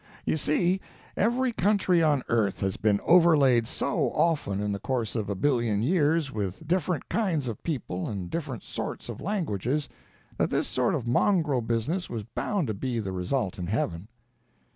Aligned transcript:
You 0.25 0.35
see, 0.35 0.81
every 1.15 1.51
country 1.51 2.01
on 2.01 2.23
earth 2.27 2.59
has 2.61 2.75
been 2.75 2.99
overlaid 3.03 3.67
so 3.67 4.09
often, 4.13 4.59
in 4.59 4.71
the 4.71 4.79
course 4.79 5.13
of 5.15 5.29
a 5.29 5.35
billion 5.35 5.83
years, 5.83 6.31
with 6.31 6.67
different 6.67 7.07
kinds 7.07 7.47
of 7.47 7.61
people 7.61 8.09
and 8.09 8.27
different 8.27 8.63
sorts 8.63 9.09
of 9.09 9.21
languages, 9.21 9.87
that 10.39 10.49
this 10.49 10.67
sort 10.67 10.95
of 10.95 11.07
mongrel 11.07 11.61
business 11.61 12.09
was 12.09 12.23
bound 12.23 12.65
to 12.65 12.73
be 12.73 12.97
the 12.97 13.11
result 13.11 13.59
in 13.59 13.67
heaven." 13.67 14.07